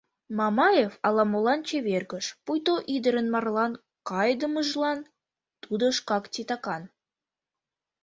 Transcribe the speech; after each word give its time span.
—Мамаев 0.37 0.93
ала-молан 1.07 1.59
чевергыш, 1.67 2.25
пуйто 2.43 2.75
ӱдырын 2.95 3.27
марлан 3.33 3.73
кайыдымыжлан 4.09 4.99
тудо 5.63 5.85
шкак 5.97 6.23
титакан. 6.33 6.83